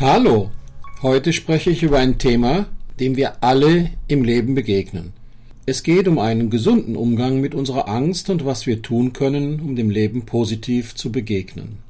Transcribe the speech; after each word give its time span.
Hallo, 0.00 0.50
heute 1.02 1.30
spreche 1.34 1.68
ich 1.68 1.82
über 1.82 1.98
ein 1.98 2.16
Thema, 2.16 2.68
dem 2.98 3.16
wir 3.16 3.44
alle 3.44 3.90
im 4.08 4.24
Leben 4.24 4.54
begegnen. 4.54 5.12
Es 5.66 5.82
geht 5.82 6.08
um 6.08 6.18
einen 6.18 6.48
gesunden 6.48 6.96
Umgang 6.96 7.42
mit 7.42 7.54
unserer 7.54 7.86
Angst 7.86 8.30
und 8.30 8.46
was 8.46 8.64
wir 8.64 8.80
tun 8.80 9.12
können, 9.12 9.60
um 9.60 9.76
dem 9.76 9.90
Leben 9.90 10.24
positiv 10.24 10.94
zu 10.94 11.12
begegnen. 11.12 11.80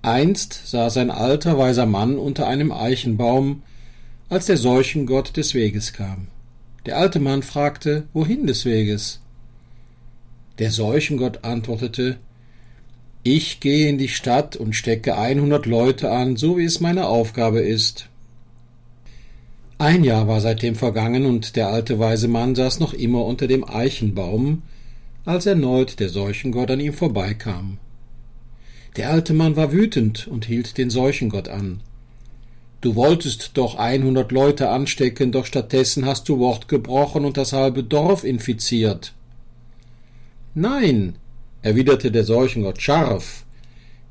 Einst 0.00 0.68
saß 0.68 0.96
ein 0.96 1.10
alter 1.10 1.58
weiser 1.58 1.84
Mann 1.84 2.16
unter 2.16 2.46
einem 2.46 2.72
Eichenbaum, 2.72 3.62
als 4.30 4.46
der 4.46 4.56
Seuchengott 4.56 5.36
des 5.36 5.52
Weges 5.52 5.92
kam. 5.92 6.28
Der 6.86 6.96
alte 6.96 7.20
Mann 7.20 7.42
fragte, 7.42 8.04
wohin 8.14 8.46
des 8.46 8.64
Weges? 8.64 9.20
Der 10.58 10.70
Seuchengott 10.70 11.44
antwortete, 11.44 12.16
ich 13.36 13.60
gehe 13.60 13.88
in 13.88 13.98
die 13.98 14.08
Stadt 14.08 14.56
und 14.56 14.74
stecke 14.74 15.18
einhundert 15.18 15.66
Leute 15.66 16.10
an, 16.10 16.36
so 16.36 16.56
wie 16.56 16.64
es 16.64 16.80
meine 16.80 17.08
Aufgabe 17.08 17.60
ist. 17.60 18.08
Ein 19.76 20.02
Jahr 20.02 20.26
war 20.26 20.40
seitdem 20.40 20.74
vergangen 20.74 21.26
und 21.26 21.54
der 21.54 21.68
alte 21.68 21.98
weise 21.98 22.26
Mann 22.26 22.54
saß 22.54 22.80
noch 22.80 22.94
immer 22.94 23.24
unter 23.24 23.46
dem 23.46 23.68
Eichenbaum, 23.68 24.62
als 25.24 25.46
erneut 25.46 26.00
der 26.00 26.08
Seuchengott 26.08 26.70
an 26.70 26.80
ihm 26.80 26.94
vorbeikam. 26.94 27.78
Der 28.96 29.10
alte 29.10 29.34
Mann 29.34 29.56
war 29.56 29.72
wütend 29.72 30.26
und 30.26 30.46
hielt 30.46 30.78
den 30.78 30.88
Seuchengott 30.88 31.48
an. 31.48 31.80
Du 32.80 32.94
wolltest 32.94 33.52
doch 33.54 33.74
einhundert 33.74 34.32
Leute 34.32 34.70
anstecken, 34.70 35.32
doch 35.32 35.44
stattdessen 35.44 36.06
hast 36.06 36.28
du 36.28 36.38
Wort 36.38 36.68
gebrochen 36.68 37.24
und 37.24 37.36
das 37.36 37.52
halbe 37.52 37.82
Dorf 37.84 38.24
infiziert. 38.24 39.12
Nein, 40.54 41.16
erwiderte 41.62 42.10
der 42.10 42.24
Seuchengott 42.24 42.80
scharf. 42.80 43.44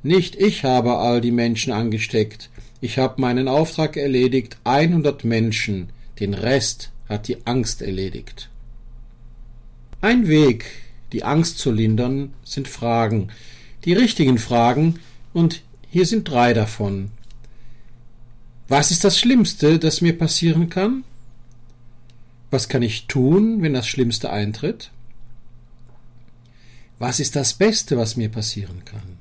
Nicht 0.03 0.35
ich 0.35 0.63
habe 0.63 0.97
all 0.97 1.21
die 1.21 1.31
Menschen 1.31 1.73
angesteckt. 1.73 2.49
Ich 2.81 2.97
habe 2.97 3.19
meinen 3.19 3.47
Auftrag 3.47 3.97
erledigt, 3.97 4.57
einhundert 4.63 5.23
Menschen, 5.23 5.89
den 6.19 6.33
Rest 6.33 6.91
hat 7.09 7.27
die 7.27 7.45
Angst 7.45 7.81
erledigt. 7.81 8.49
Ein 10.01 10.27
Weg, 10.27 10.65
die 11.11 11.23
Angst 11.23 11.57
zu 11.57 11.71
lindern, 11.71 12.33
sind 12.43 12.67
Fragen, 12.67 13.29
die 13.85 13.93
richtigen 13.93 14.37
Fragen, 14.37 14.99
und 15.33 15.61
hier 15.89 16.05
sind 16.05 16.29
drei 16.29 16.53
davon. 16.53 17.11
Was 18.67 18.91
ist 18.91 19.03
das 19.03 19.17
Schlimmste, 19.17 19.79
das 19.79 20.01
mir 20.01 20.17
passieren 20.17 20.69
kann? 20.69 21.03
Was 22.51 22.69
kann 22.69 22.81
ich 22.81 23.07
tun, 23.07 23.61
wenn 23.61 23.73
das 23.73 23.87
Schlimmste 23.87 24.29
eintritt? 24.29 24.91
Was 26.99 27.19
ist 27.19 27.35
das 27.35 27.53
Beste, 27.53 27.95
was 27.95 28.17
mir 28.17 28.29
passieren 28.29 28.83
kann? 28.83 29.19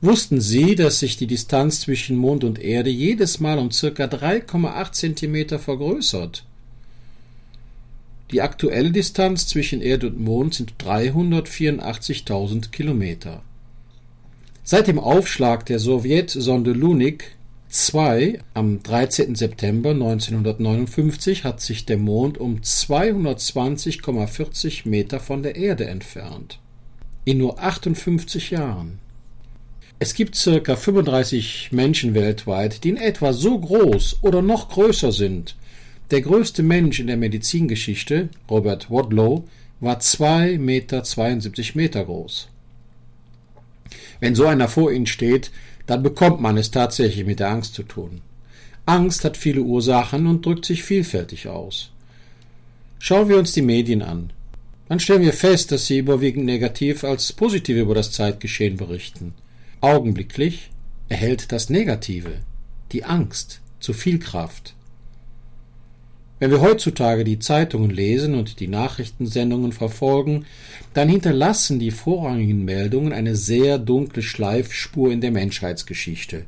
Wussten 0.00 0.40
Sie, 0.40 0.76
dass 0.76 1.00
sich 1.00 1.16
die 1.16 1.26
Distanz 1.26 1.80
zwischen 1.80 2.16
Mond 2.16 2.44
und 2.44 2.60
Erde 2.60 2.90
jedes 2.90 3.40
Mal 3.40 3.58
um 3.58 3.72
circa 3.72 4.04
3,8 4.04 4.92
Zentimeter 4.92 5.58
vergrößert? 5.58 6.44
Die 8.30 8.40
aktuelle 8.40 8.92
Distanz 8.92 9.48
zwischen 9.48 9.82
Erde 9.82 10.06
und 10.08 10.20
Mond 10.20 10.54
sind 10.54 10.74
384.000 10.78 12.70
Kilometer. 12.70 13.42
Seit 14.64 14.86
dem 14.86 15.00
Aufschlag 15.00 15.66
der 15.66 15.80
Sowjetsonde 15.80 16.72
Lunik 16.72 17.36
2 17.68 18.38
am 18.54 18.82
13. 18.82 19.34
September 19.34 19.90
1959 19.90 21.44
hat 21.44 21.60
sich 21.60 21.84
der 21.84 21.98
Mond 21.98 22.38
um 22.38 22.60
220,40 22.60 24.88
Meter 24.88 25.20
von 25.20 25.42
der 25.42 25.56
Erde 25.56 25.86
entfernt 25.86 26.61
in 27.24 27.38
nur 27.38 27.62
58 27.62 28.50
Jahren. 28.50 28.98
Es 29.98 30.14
gibt 30.14 30.34
circa 30.34 30.74
35 30.74 31.70
Menschen 31.70 32.14
weltweit, 32.14 32.82
die 32.82 32.88
in 32.88 32.96
etwa 32.96 33.32
so 33.32 33.58
groß 33.58 34.18
oder 34.22 34.42
noch 34.42 34.68
größer 34.68 35.12
sind. 35.12 35.54
Der 36.10 36.20
größte 36.20 36.62
Mensch 36.62 36.98
in 36.98 37.06
der 37.06 37.16
Medizingeschichte, 37.16 38.28
Robert 38.50 38.90
Wadlow, 38.90 39.44
war 39.80 39.98
2,72 39.98 40.58
Meter 40.58 41.76
Meter 41.76 42.04
groß. 42.04 42.48
Wenn 44.20 44.34
so 44.34 44.46
einer 44.46 44.68
vor 44.68 44.92
Ihnen 44.92 45.06
steht, 45.06 45.50
dann 45.86 46.02
bekommt 46.02 46.40
man 46.40 46.56
es 46.56 46.70
tatsächlich 46.70 47.24
mit 47.24 47.40
der 47.40 47.50
Angst 47.50 47.74
zu 47.74 47.82
tun. 47.82 48.22
Angst 48.86 49.24
hat 49.24 49.36
viele 49.36 49.62
Ursachen 49.62 50.26
und 50.26 50.44
drückt 50.44 50.64
sich 50.64 50.82
vielfältig 50.82 51.48
aus. 51.48 51.90
Schauen 52.98 53.28
wir 53.28 53.38
uns 53.38 53.52
die 53.52 53.62
Medien 53.62 54.02
an. 54.02 54.30
Dann 54.92 55.00
stellen 55.00 55.22
wir 55.22 55.32
fest, 55.32 55.72
dass 55.72 55.86
sie 55.86 55.96
überwiegend 55.96 56.44
negativ 56.44 57.02
als 57.02 57.32
positiv 57.32 57.78
über 57.78 57.94
das 57.94 58.12
Zeitgeschehen 58.12 58.76
berichten. 58.76 59.32
Augenblicklich 59.80 60.68
erhält 61.08 61.50
das 61.50 61.70
Negative, 61.70 62.32
die 62.92 63.02
Angst, 63.02 63.62
zu 63.80 63.94
viel 63.94 64.18
Kraft. 64.18 64.74
Wenn 66.40 66.50
wir 66.50 66.60
heutzutage 66.60 67.24
die 67.24 67.38
Zeitungen 67.38 67.88
lesen 67.88 68.34
und 68.34 68.60
die 68.60 68.68
Nachrichtensendungen 68.68 69.72
verfolgen, 69.72 70.44
dann 70.92 71.08
hinterlassen 71.08 71.78
die 71.78 71.90
vorrangigen 71.90 72.62
Meldungen 72.62 73.14
eine 73.14 73.34
sehr 73.34 73.78
dunkle 73.78 74.22
Schleifspur 74.22 75.10
in 75.10 75.22
der 75.22 75.30
Menschheitsgeschichte. 75.30 76.44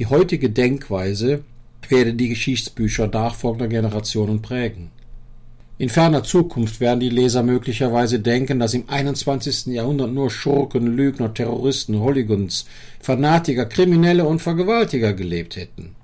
Die 0.00 0.06
heutige 0.06 0.50
Denkweise 0.50 1.44
werde 1.88 2.14
die 2.14 2.30
Geschichtsbücher 2.30 3.06
nachfolgender 3.06 3.68
Generationen 3.68 4.42
prägen. 4.42 4.90
In 5.80 5.88
ferner 5.88 6.22
Zukunft 6.22 6.78
werden 6.80 7.00
die 7.00 7.08
Leser 7.08 7.42
möglicherweise 7.42 8.20
denken, 8.20 8.58
dass 8.58 8.74
im 8.74 8.84
21. 8.86 9.68
Jahrhundert 9.68 10.12
nur 10.12 10.30
Schurken, 10.30 10.94
Lügner, 10.94 11.32
Terroristen, 11.32 11.98
Hooligans, 12.00 12.66
Fanatiker, 13.00 13.64
Kriminelle 13.64 14.26
und 14.26 14.42
Vergewaltiger 14.42 15.14
gelebt 15.14 15.56
hätten. 15.56 15.94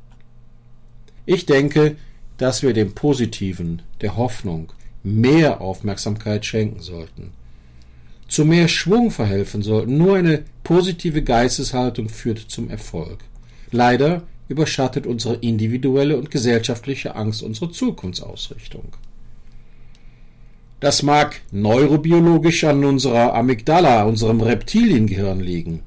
Ich 1.27 1.45
denke, 1.45 1.97
dass 2.39 2.63
wir 2.63 2.73
dem 2.73 2.95
Positiven, 2.95 3.83
der 4.01 4.17
Hoffnung, 4.17 4.73
mehr 5.03 5.61
Aufmerksamkeit 5.61 6.47
schenken 6.47 6.81
sollten. 6.81 7.33
Zu 8.29 8.47
mehr 8.47 8.69
Schwung 8.69 9.11
verhelfen 9.11 9.61
sollten. 9.61 9.99
Nur 9.99 10.17
eine 10.17 10.45
positive 10.65 11.23
Geisteshaltung 11.23 12.09
führt 12.09 12.39
zum 12.39 12.71
Erfolg. 12.71 13.19
Leider 13.73 14.23
überschattet 14.49 15.07
unsere 15.07 15.35
individuelle 15.35 16.17
und 16.17 16.31
gesellschaftliche 16.31 17.15
Angst 17.15 17.43
unsere 17.43 17.71
Zukunftsausrichtung. 17.71 18.95
Das 20.79 21.03
mag 21.03 21.41
neurobiologisch 21.53 22.65
an 22.65 22.85
unserer 22.85 23.35
Amygdala, 23.35 24.05
unserem 24.05 24.43
Reptiliengehirn 24.43 25.41
liegen. 25.41 25.81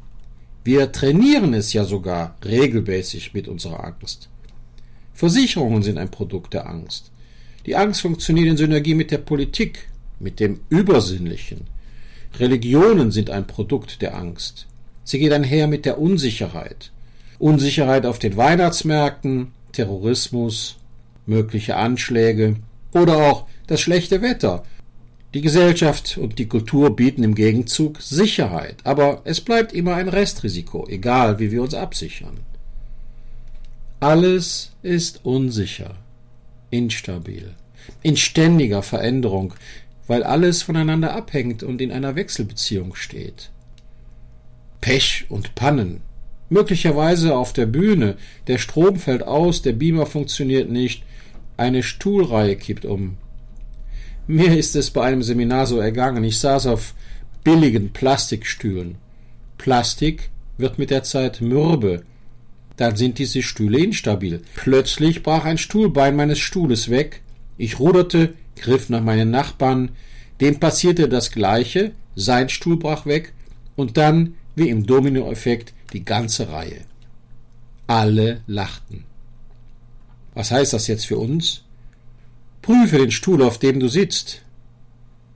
Wir 0.64 0.92
trainieren 0.92 1.54
es 1.54 1.74
ja 1.74 1.84
sogar 1.86 2.36
regelmäßig 2.44 3.34
mit 3.34 3.48
unserer 3.48 3.84
Angst. 3.84 4.30
Versicherungen 5.14 5.84
sind 5.84 6.00
ein 6.00 6.10
Produkt 6.10 6.54
der 6.54 6.68
Angst. 6.68 7.12
Die 7.68 7.76
Angst 7.76 8.02
funktioniert 8.02 8.48
in 8.48 8.58
Synergie 8.58 8.96
mit 8.96 9.12
der 9.12 9.20
Politik, 9.20 9.90
mit 10.20 10.40
dem 10.40 10.62
Übersinnlichen. 10.70 11.68
Religionen 12.40 13.12
sind 13.12 13.30
ein 13.30 13.46
Produkt 13.46 14.02
der 14.02 14.16
Angst. 14.18 14.66
Sie 15.04 15.20
geht 15.20 15.34
einher 15.34 15.68
mit 15.68 15.86
der 15.86 16.00
Unsicherheit. 16.00 16.92
Unsicherheit 17.38 18.06
auf 18.06 18.18
den 18.18 18.38
Weihnachtsmärkten, 18.38 19.52
Terrorismus, 19.72 20.78
mögliche 21.26 21.76
Anschläge 21.76 22.56
oder 22.94 23.18
auch 23.18 23.46
das 23.68 23.82
schlechte 23.82 24.22
Wetter, 24.22 24.64
die 25.34 25.42
Gesellschaft 25.42 26.18
und 26.18 26.40
die 26.40 26.48
Kultur 26.48 26.96
bieten 26.96 27.24
im 27.24 27.36
Gegenzug 27.36 28.02
Sicherheit, 28.02 28.78
aber 28.84 29.22
es 29.26 29.42
bleibt 29.42 29.74
immer 29.74 29.96
ein 29.96 30.10
Restrisiko, 30.10 30.88
egal 30.88 31.40
wie 31.40 31.52
wir 31.52 31.62
uns 31.62 31.76
absichern. 31.76 32.40
Alles 34.00 34.72
ist 34.82 35.26
unsicher, 35.26 35.96
instabil, 36.72 37.52
in 38.02 38.18
ständiger 38.18 38.82
Veränderung, 38.82 39.54
weil 40.08 40.24
alles 40.24 40.64
voneinander 40.64 41.14
abhängt 41.14 41.62
und 41.62 41.82
in 41.82 41.92
einer 41.92 42.16
Wechselbeziehung 42.16 42.96
steht. 42.96 43.52
Pech 44.82 45.26
und 45.30 45.54
Pannen, 45.54 46.02
möglicherweise 46.50 47.36
auf 47.36 47.54
der 47.54 47.68
Bühne, 47.68 48.18
der 48.48 48.58
Strom 48.58 48.96
fällt 48.96 49.22
aus, 49.22 49.62
der 49.62 49.74
Beamer 49.74 50.08
funktioniert 50.08 50.72
nicht, 50.72 51.04
eine 51.58 51.84
Stuhlreihe 51.84 52.56
kippt 52.56 52.86
um, 52.86 53.18
mir 54.30 54.56
ist 54.56 54.76
es 54.76 54.92
bei 54.92 55.06
einem 55.06 55.24
Seminar 55.24 55.66
so 55.66 55.80
ergangen. 55.80 56.24
Ich 56.24 56.38
saß 56.38 56.68
auf 56.68 56.94
billigen 57.44 57.92
Plastikstühlen. 57.94 58.96
Plastik 59.58 60.30
wird 60.60 60.78
mit 60.78 60.92
der 60.92 61.02
Zeit 61.02 61.42
mürbe. 61.42 62.04
Dann 62.78 62.96
sind 62.96 63.18
diese 63.18 63.42
Stühle 63.42 63.80
instabil. 63.80 64.44
Plötzlich 64.54 65.24
brach 65.24 65.46
ein 65.46 65.58
Stuhlbein 65.58 66.16
meines 66.16 66.38
Stuhles 66.38 66.92
weg. 66.92 67.22
Ich 67.58 67.80
ruderte, 67.80 68.36
griff 68.56 68.88
nach 68.90 69.02
meinen 69.02 69.32
Nachbarn. 69.32 69.90
Dem 70.40 70.60
passierte 70.60 71.10
das 71.10 71.32
Gleiche. 71.32 71.94
Sein 72.16 72.50
Stuhl 72.50 72.78
brach 72.78 73.08
weg. 73.08 73.34
Und 73.76 73.98
dann, 73.98 74.36
wie 74.56 74.70
im 74.70 74.86
Dominoeffekt, 74.86 75.74
die 75.92 76.06
ganze 76.06 76.52
Reihe. 76.52 76.82
Alle 77.88 78.42
lachten. 78.46 79.06
Was 80.36 80.52
heißt 80.52 80.74
das 80.74 80.86
jetzt 80.86 81.08
für 81.08 81.18
uns? 81.18 81.64
Prüfe 82.70 83.00
den 83.00 83.10
Stuhl, 83.10 83.42
auf 83.42 83.58
dem 83.58 83.80
du 83.80 83.88
sitzt. 83.88 84.44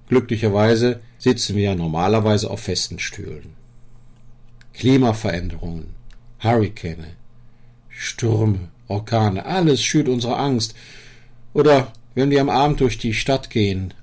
Glücklicherweise 0.07 0.99
sitzen 1.17 1.55
wir 1.55 1.63
ja 1.63 1.73
normalerweise 1.73 2.47
auf 2.47 2.59
festen 2.59 2.99
Stühlen. 2.99 3.55
Klimaveränderungen, 4.75 5.95
Hurrikane, 6.43 7.15
Stürme, 7.89 8.69
Orkane, 8.87 9.47
alles 9.47 9.81
schürt 9.81 10.09
unsere 10.09 10.37
Angst. 10.37 10.75
Oder 11.55 11.91
wenn 12.13 12.29
wir 12.29 12.39
am 12.39 12.51
Abend 12.51 12.81
durch 12.81 12.99
die 12.99 13.15
Stadt 13.15 13.49
gehen, 13.49 13.95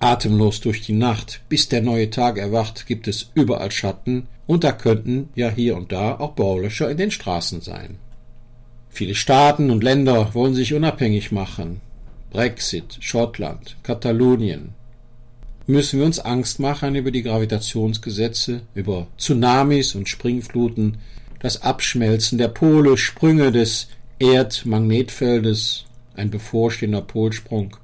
atemlos 0.00 0.60
durch 0.60 0.80
die 0.80 0.94
Nacht, 0.94 1.42
bis 1.48 1.68
der 1.68 1.82
neue 1.82 2.10
Tag 2.10 2.36
erwacht, 2.36 2.88
gibt 2.88 3.06
es 3.06 3.30
überall 3.34 3.70
Schatten, 3.70 4.26
und 4.48 4.64
da 4.64 4.72
könnten 4.72 5.28
ja 5.36 5.50
hier 5.50 5.76
und 5.76 5.92
da 5.92 6.18
auch 6.18 6.32
Baulöscher 6.32 6.90
in 6.90 6.96
den 6.96 7.12
Straßen 7.12 7.60
sein. 7.60 7.98
Viele 8.90 9.14
Staaten 9.14 9.70
und 9.70 9.84
Länder 9.84 10.34
wollen 10.34 10.56
sich 10.56 10.74
unabhängig 10.74 11.30
machen. 11.30 11.80
Brexit, 12.30 12.98
Schottland, 13.00 13.76
Katalonien. 13.82 14.70
Müssen 15.66 15.98
wir 15.98 16.06
uns 16.06 16.20
Angst 16.20 16.60
machen 16.60 16.94
über 16.94 17.10
die 17.10 17.22
Gravitationsgesetze, 17.22 18.62
über 18.74 19.06
Tsunamis 19.18 19.94
und 19.94 20.08
Springfluten, 20.08 20.98
das 21.40 21.62
Abschmelzen 21.62 22.38
der 22.38 22.48
Pole, 22.48 22.96
Sprünge 22.96 23.52
des 23.52 23.88
Erdmagnetfeldes, 24.18 25.84
ein 26.14 26.30
bevorstehender 26.30 27.02
Polsprung. 27.02 27.76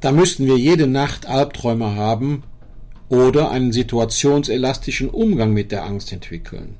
Da 0.00 0.12
müssten 0.12 0.46
wir 0.46 0.56
jede 0.56 0.86
Nacht 0.86 1.26
Albträume 1.26 1.94
haben 1.94 2.42
oder 3.08 3.50
einen 3.50 3.72
situationselastischen 3.72 5.08
Umgang 5.08 5.52
mit 5.52 5.72
der 5.72 5.84
Angst 5.84 6.12
entwickeln. 6.12 6.76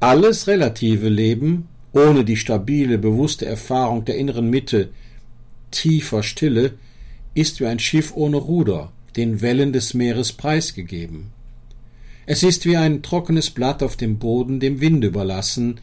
Alles 0.00 0.46
relative 0.46 1.08
Leben 1.08 1.68
ohne 1.96 2.24
die 2.24 2.36
stabile, 2.36 2.98
bewusste 2.98 3.46
Erfahrung 3.46 4.04
der 4.04 4.16
inneren 4.16 4.50
Mitte, 4.50 4.90
tiefer 5.70 6.22
Stille, 6.22 6.74
ist 7.34 7.60
wie 7.60 7.66
ein 7.66 7.78
Schiff 7.78 8.12
ohne 8.14 8.38
Ruder, 8.38 8.92
den 9.16 9.40
Wellen 9.40 9.72
des 9.72 9.94
Meeres 9.94 10.32
preisgegeben. 10.32 11.32
Es 12.26 12.42
ist 12.42 12.66
wie 12.66 12.76
ein 12.76 13.02
trockenes 13.02 13.50
Blatt 13.50 13.82
auf 13.82 13.96
dem 13.96 14.18
Boden 14.18 14.58
dem 14.58 14.80
Wind 14.80 15.04
überlassen, 15.04 15.80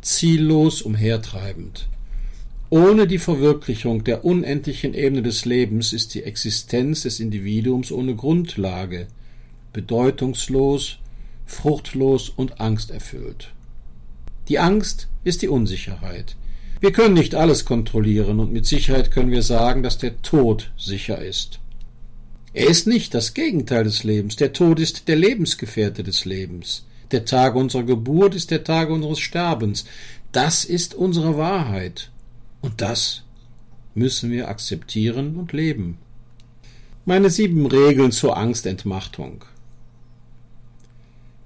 ziellos 0.00 0.82
umhertreibend. 0.82 1.88
Ohne 2.70 3.06
die 3.06 3.18
Verwirklichung 3.18 4.02
der 4.02 4.24
unendlichen 4.24 4.94
Ebene 4.94 5.22
des 5.22 5.44
Lebens 5.44 5.92
ist 5.92 6.14
die 6.14 6.24
Existenz 6.24 7.02
des 7.02 7.20
Individuums 7.20 7.92
ohne 7.92 8.16
Grundlage, 8.16 9.06
bedeutungslos, 9.72 10.98
fruchtlos 11.46 12.30
und 12.30 12.60
angsterfüllt. 12.60 13.52
Die 14.48 14.58
Angst 14.58 15.08
ist 15.22 15.42
die 15.42 15.48
Unsicherheit. 15.48 16.36
Wir 16.84 16.92
können 16.92 17.14
nicht 17.14 17.34
alles 17.34 17.64
kontrollieren 17.64 18.40
und 18.40 18.52
mit 18.52 18.66
Sicherheit 18.66 19.10
können 19.10 19.30
wir 19.30 19.40
sagen, 19.40 19.82
dass 19.82 19.96
der 19.96 20.20
Tod 20.20 20.70
sicher 20.76 21.18
ist. 21.24 21.58
Er 22.52 22.66
ist 22.66 22.86
nicht 22.86 23.14
das 23.14 23.32
Gegenteil 23.32 23.84
des 23.84 24.04
Lebens. 24.04 24.36
Der 24.36 24.52
Tod 24.52 24.78
ist 24.78 25.08
der 25.08 25.16
Lebensgefährte 25.16 26.02
des 26.02 26.26
Lebens. 26.26 26.84
Der 27.10 27.24
Tag 27.24 27.54
unserer 27.54 27.84
Geburt 27.84 28.34
ist 28.34 28.50
der 28.50 28.64
Tag 28.64 28.90
unseres 28.90 29.18
Sterbens. 29.20 29.86
Das 30.30 30.66
ist 30.66 30.94
unsere 30.94 31.38
Wahrheit. 31.38 32.10
Und 32.60 32.82
das 32.82 33.22
müssen 33.94 34.30
wir 34.30 34.48
akzeptieren 34.48 35.36
und 35.36 35.54
leben. 35.54 35.96
Meine 37.06 37.30
sieben 37.30 37.64
Regeln 37.64 38.12
zur 38.12 38.36
Angstentmachtung. 38.36 39.46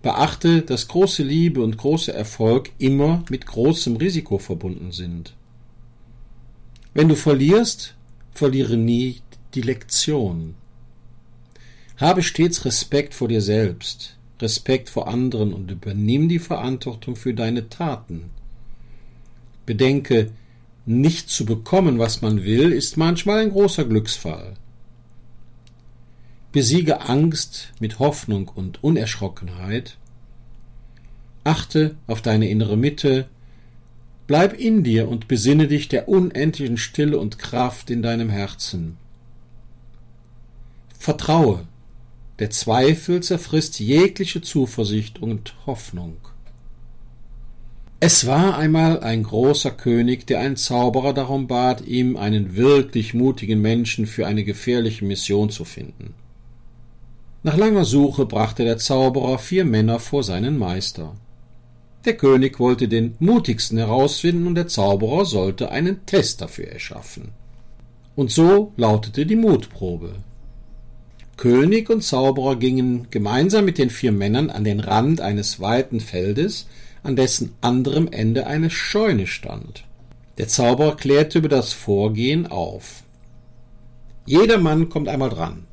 Beachte, 0.02 0.62
dass 0.62 0.88
große 0.88 1.22
Liebe 1.22 1.62
und 1.62 1.76
großer 1.76 2.14
Erfolg 2.14 2.70
immer 2.78 3.24
mit 3.30 3.46
großem 3.46 3.96
Risiko 3.96 4.38
verbunden 4.38 4.92
sind. 4.92 5.34
Wenn 6.94 7.08
du 7.08 7.16
verlierst, 7.16 7.94
verliere 8.32 8.76
nie 8.76 9.20
die 9.54 9.62
Lektion. 9.62 10.54
Habe 11.96 12.22
stets 12.22 12.64
Respekt 12.64 13.14
vor 13.14 13.26
dir 13.26 13.42
selbst, 13.42 14.16
Respekt 14.40 14.88
vor 14.88 15.08
anderen 15.08 15.52
und 15.52 15.70
übernimm 15.70 16.28
die 16.28 16.38
Verantwortung 16.38 17.16
für 17.16 17.34
deine 17.34 17.68
Taten. 17.68 18.30
Bedenke, 19.66 20.30
nicht 20.86 21.28
zu 21.28 21.44
bekommen, 21.44 21.98
was 21.98 22.22
man 22.22 22.44
will, 22.44 22.72
ist 22.72 22.96
manchmal 22.96 23.40
ein 23.40 23.50
großer 23.50 23.84
Glücksfall. 23.84 24.54
Besiege 26.50 27.02
Angst 27.02 27.74
mit 27.78 27.98
Hoffnung 27.98 28.48
und 28.48 28.82
Unerschrockenheit. 28.82 29.98
Achte 31.44 31.96
auf 32.06 32.22
deine 32.22 32.48
innere 32.48 32.78
Mitte. 32.78 33.28
Bleib 34.26 34.54
in 34.54 34.82
dir 34.82 35.08
und 35.08 35.28
besinne 35.28 35.68
dich 35.68 35.88
der 35.88 36.08
unendlichen 36.08 36.78
Stille 36.78 37.18
und 37.18 37.38
Kraft 37.38 37.90
in 37.90 38.00
deinem 38.00 38.30
Herzen. 38.30 38.96
Vertraue, 40.98 41.66
der 42.38 42.48
Zweifel 42.48 43.22
zerfrisst 43.22 43.78
jegliche 43.78 44.40
Zuversicht 44.40 45.20
und 45.20 45.54
Hoffnung. 45.66 46.16
Es 48.00 48.26
war 48.26 48.56
einmal 48.56 49.00
ein 49.00 49.22
großer 49.22 49.72
König, 49.72 50.26
der 50.26 50.40
einen 50.40 50.56
Zauberer 50.56 51.12
darum 51.12 51.46
bat, 51.46 51.86
ihm 51.86 52.16
einen 52.16 52.56
wirklich 52.56 53.12
mutigen 53.12 53.60
Menschen 53.60 54.06
für 54.06 54.26
eine 54.26 54.44
gefährliche 54.44 55.04
Mission 55.04 55.50
zu 55.50 55.66
finden. 55.66 56.14
Nach 57.42 57.56
langer 57.56 57.84
Suche 57.84 58.26
brachte 58.26 58.64
der 58.64 58.78
Zauberer 58.78 59.38
vier 59.38 59.64
Männer 59.64 60.00
vor 60.00 60.24
seinen 60.24 60.58
Meister. 60.58 61.14
Der 62.04 62.16
König 62.16 62.58
wollte 62.58 62.88
den 62.88 63.14
mutigsten 63.20 63.78
herausfinden 63.78 64.46
und 64.46 64.54
der 64.54 64.66
Zauberer 64.66 65.24
sollte 65.24 65.70
einen 65.70 66.04
Test 66.06 66.40
dafür 66.40 66.68
erschaffen. 66.68 67.30
Und 68.16 68.32
so 68.32 68.72
lautete 68.76 69.24
die 69.26 69.36
Mutprobe. 69.36 70.14
König 71.36 71.88
und 71.88 72.02
Zauberer 72.02 72.56
gingen 72.56 73.06
gemeinsam 73.10 73.64
mit 73.64 73.78
den 73.78 73.90
vier 73.90 74.10
Männern 74.10 74.50
an 74.50 74.64
den 74.64 74.80
Rand 74.80 75.20
eines 75.20 75.60
weiten 75.60 76.00
Feldes, 76.00 76.66
an 77.04 77.14
dessen 77.14 77.54
anderem 77.60 78.08
Ende 78.10 78.48
eine 78.48 78.70
Scheune 78.70 79.28
stand. 79.28 79.84
Der 80.38 80.48
Zauberer 80.48 80.96
klärte 80.96 81.38
über 81.38 81.48
das 81.48 81.72
Vorgehen 81.72 82.48
auf. 82.48 83.04
Jeder 84.26 84.58
Mann 84.58 84.88
kommt 84.88 85.08
einmal 85.08 85.30
dran. 85.30 85.68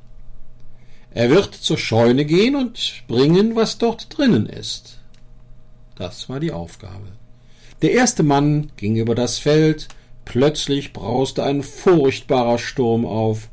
Er 1.15 1.29
wird 1.29 1.55
zur 1.55 1.77
Scheune 1.77 2.25
gehen 2.25 2.57
und 2.57 3.03
bringen, 3.07 3.55
was 3.55 3.77
dort 3.77 4.15
drinnen 4.15 4.47
ist. 4.47 4.99
Das 5.95 6.27
war 6.27 6.41
die 6.41 6.51
Aufgabe. 6.51 7.07
Der 7.81 7.93
erste 7.93 8.21
Mann 8.21 8.69
ging 8.75 8.97
über 8.97 9.15
das 9.15 9.39
Feld, 9.39 9.87
plötzlich 10.25 10.91
brauste 10.91 11.43
ein 11.43 11.63
furchtbarer 11.63 12.57
Sturm 12.57 13.05
auf, 13.05 13.47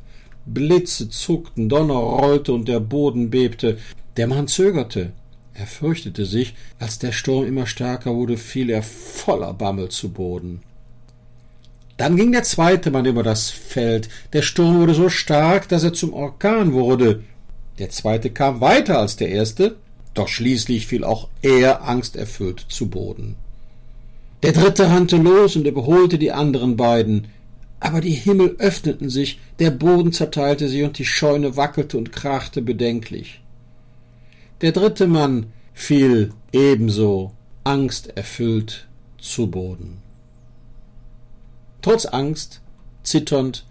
Blitze 0.45 1.07
zuckten, 1.07 1.69
Donner 1.69 1.93
rollte 1.93 2.51
und 2.51 2.67
der 2.67 2.81
Boden 2.81 3.29
bebte. 3.29 3.77
Der 4.17 4.27
Mann 4.27 4.49
zögerte. 4.49 5.13
Er 5.53 5.65
fürchtete 5.65 6.25
sich, 6.25 6.55
als 6.79 6.99
der 6.99 7.13
Sturm 7.13 7.45
immer 7.45 7.65
stärker 7.65 8.13
wurde, 8.13 8.35
fiel 8.35 8.71
er 8.71 8.83
voller 8.83 9.53
Bammel 9.53 9.87
zu 9.87 10.11
Boden. 10.11 10.63
Dann 11.95 12.17
ging 12.17 12.33
der 12.33 12.43
zweite 12.43 12.91
Mann 12.91 13.05
über 13.05 13.23
das 13.23 13.49
Feld. 13.51 14.09
Der 14.33 14.41
Sturm 14.41 14.79
wurde 14.79 14.95
so 14.95 15.07
stark, 15.07 15.69
dass 15.69 15.85
er 15.85 15.93
zum 15.93 16.13
Orkan 16.13 16.73
wurde. 16.73 17.23
Der 17.79 17.89
zweite 17.89 18.29
kam 18.29 18.61
weiter 18.61 18.99
als 18.99 19.15
der 19.15 19.29
erste, 19.29 19.75
doch 20.13 20.27
schließlich 20.27 20.87
fiel 20.87 21.03
auch 21.03 21.27
er 21.41 21.83
angsterfüllt 21.83 22.65
zu 22.69 22.87
Boden. 22.87 23.35
Der 24.43 24.51
dritte 24.51 24.89
rannte 24.89 25.17
los 25.17 25.55
und 25.55 25.65
überholte 25.65 26.17
die 26.17 26.31
anderen 26.31 26.75
beiden 26.75 27.27
aber 27.83 27.99
die 27.99 28.11
Himmel 28.11 28.55
öffneten 28.59 29.09
sich, 29.09 29.39
der 29.59 29.69
Boden 29.69 30.13
zerteilte 30.13 30.69
sich 30.69 30.83
und 30.83 30.97
die 30.97 31.05
Scheune 31.05 31.57
wackelte 31.57 31.97
und 31.97 32.13
krachte 32.13 32.61
bedenklich. 32.61 33.41
Der 34.61 34.71
dritte 34.71 35.05
Mann 35.05 35.47
fiel 35.73 36.31
ebenso 36.53 37.33
angsterfüllt 37.65 38.87
zu 39.17 39.47
Boden. 39.47 39.97
Trotz 41.81 42.05
Angst, 42.05 42.61
zitternd, 43.03 43.65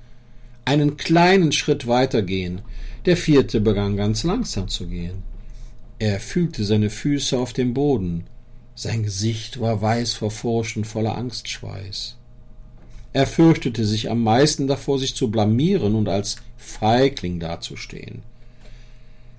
einen 0.66 0.98
kleinen 0.98 1.50
Schritt 1.50 1.86
weitergehen, 1.86 2.60
der 3.04 3.16
vierte 3.16 3.60
begann 3.60 3.96
ganz 3.96 4.24
langsam 4.24 4.68
zu 4.68 4.86
gehen. 4.86 5.22
Er 5.98 6.20
fühlte 6.20 6.64
seine 6.64 6.90
Füße 6.90 7.38
auf 7.38 7.52
dem 7.52 7.74
Boden, 7.74 8.24
sein 8.74 9.02
Gesicht 9.02 9.60
war 9.60 9.82
weiß 9.82 10.14
vor 10.14 10.30
Furcht 10.30 10.76
und 10.76 10.86
voller 10.86 11.16
Angstschweiß. 11.16 12.16
Er 13.12 13.26
fürchtete 13.26 13.84
sich 13.84 14.10
am 14.10 14.22
meisten 14.22 14.66
davor, 14.66 14.98
sich 14.98 15.14
zu 15.14 15.30
blamieren 15.30 15.94
und 15.94 16.08
als 16.08 16.36
Feigling 16.56 17.38
dazustehen. 17.38 18.22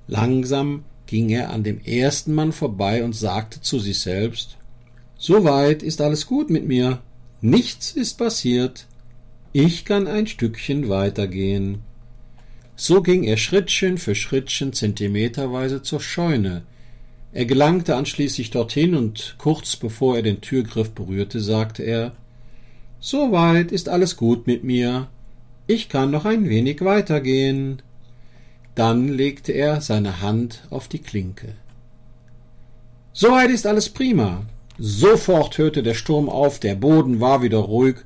Langsam 0.07 0.83
ging 1.07 1.29
er 1.29 1.49
an 1.49 1.63
dem 1.63 1.81
ersten 1.83 2.33
Mann 2.33 2.51
vorbei 2.51 3.03
und 3.03 3.13
sagte 3.13 3.61
zu 3.61 3.79
sich 3.79 3.99
selbst 3.99 4.57
Soweit 5.17 5.83
ist 5.83 6.01
alles 6.01 6.27
gut 6.27 6.49
mit 6.49 6.67
mir. 6.67 7.01
Nichts 7.41 7.91
ist 7.91 8.17
passiert. 8.17 8.87
Ich 9.53 9.85
kann 9.85 10.07
ein 10.07 10.27
Stückchen 10.27 10.89
weitergehen. 10.89 11.79
So 12.75 13.01
ging 13.01 13.23
er 13.23 13.37
Schrittchen 13.37 13.97
für 13.97 14.15
Schrittchen 14.15 14.73
zentimeterweise 14.73 15.81
zur 15.81 15.99
Scheune. 15.99 16.63
Er 17.31 17.45
gelangte 17.45 17.95
anschließend 17.95 18.53
dorthin 18.53 18.95
und 18.95 19.35
kurz 19.37 19.75
bevor 19.75 20.15
er 20.15 20.23
den 20.23 20.41
Türgriff 20.41 20.91
berührte, 20.91 21.39
sagte 21.39 21.83
er 21.83 22.13
Soweit 22.99 23.71
ist 23.71 23.89
alles 23.89 24.15
gut 24.17 24.47
mit 24.47 24.63
mir. 24.63 25.07
Ich 25.67 25.89
kann 25.89 26.11
noch 26.11 26.25
ein 26.25 26.47
wenig 26.47 26.81
weitergehen. 26.81 27.81
Dann 28.75 29.09
legte 29.09 29.51
er 29.51 29.81
seine 29.81 30.21
Hand 30.21 30.63
auf 30.69 30.87
die 30.87 30.99
Klinke. 30.99 31.55
Soweit 33.11 33.49
ist 33.49 33.67
alles 33.67 33.89
prima. 33.89 34.45
Sofort 34.79 35.57
hörte 35.57 35.83
der 35.83 35.93
Sturm 35.93 36.29
auf, 36.29 36.59
der 36.59 36.75
Boden 36.75 37.19
war 37.19 37.43
wieder 37.43 37.59
ruhig 37.59 37.97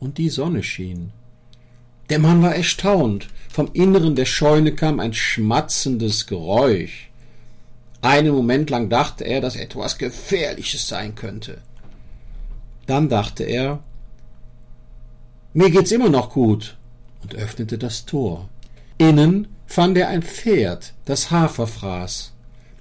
und 0.00 0.16
die 0.16 0.30
Sonne 0.30 0.62
schien. 0.62 1.12
Der 2.10 2.18
Mann 2.18 2.42
war 2.42 2.54
erstaunt. 2.54 3.28
Vom 3.50 3.70
Inneren 3.72 4.14
der 4.14 4.24
Scheune 4.24 4.74
kam 4.74 5.00
ein 5.00 5.14
schmatzendes 5.14 6.26
Geräusch. 6.26 7.10
Einen 8.00 8.34
Moment 8.34 8.70
lang 8.70 8.88
dachte 8.88 9.24
er, 9.24 9.40
dass 9.40 9.56
etwas 9.56 9.98
Gefährliches 9.98 10.88
sein 10.88 11.14
könnte. 11.14 11.58
Dann 12.86 13.08
dachte 13.08 13.44
er, 13.44 13.80
mir 15.52 15.70
geht's 15.70 15.92
immer 15.92 16.08
noch 16.08 16.30
gut 16.30 16.76
und 17.22 17.34
öffnete 17.34 17.78
das 17.78 18.06
Tor. 18.06 18.48
Innen 18.96 19.48
fand 19.66 19.98
er 19.98 20.08
ein 20.08 20.22
Pferd, 20.22 20.94
das 21.04 21.30
Hafer 21.30 21.66
fraß. 21.66 22.32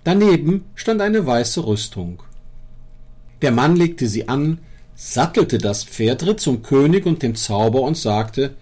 Daneben 0.03 0.65
stand 0.75 1.01
eine 1.01 1.25
weiße 1.25 1.65
Rüstung. 1.65 2.23
Der 3.41 3.51
Mann 3.51 3.75
legte 3.75 4.07
sie 4.07 4.29
an, 4.29 4.59
sattelte 4.95 5.57
das 5.57 5.83
Pferd, 5.83 6.25
ritt 6.25 6.39
zum 6.39 6.63
König 6.63 7.05
und 7.05 7.23
dem 7.23 7.35
Zauber 7.35 7.81
und 7.81 7.97
sagte 7.97 8.55